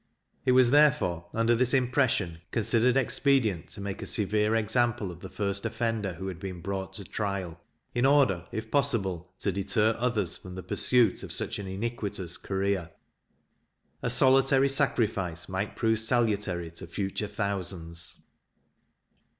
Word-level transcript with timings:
It 0.45 0.53
was 0.53 0.71
therefore, 0.71 1.27
under 1.31 1.53
this 1.53 1.75
impression, 1.75 2.39
considered 2.49 2.97
expedient 2.97 3.67
to 3.67 3.81
make 3.81 4.01
a 4.01 4.07
severe 4.07 4.55
example 4.55 5.11
of 5.11 5.19
the 5.19 5.29
first 5.29 5.63
offender 5.63 6.13
who 6.13 6.27
had 6.27 6.39
been 6.39 6.59
brought 6.59 6.93
to 6.93 7.03
trial, 7.03 7.61
in 7.93 8.03
order, 8.03 8.47
if 8.51 8.71
possible, 8.71 9.31
to 9.41 9.51
deter 9.51 9.95
others 9.99 10.37
from 10.37 10.55
the 10.55 10.63
pursuit 10.63 11.21
of 11.21 11.31
such 11.31 11.59
an 11.59 11.67
iniquitous 11.67 12.37
career. 12.37 12.89
A 14.01 14.09
solitary 14.09 14.69
sacrifice 14.69 15.47
might 15.47 15.75
prove 15.75 15.99
salutary 15.99 16.71
to 16.71 16.87
future 16.87 17.27
thousands. 17.27 18.23